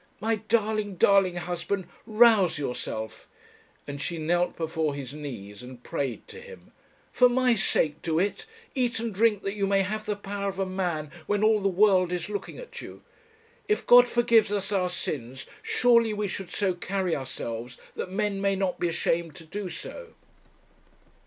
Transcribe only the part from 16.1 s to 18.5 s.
we should so carry ourselves that men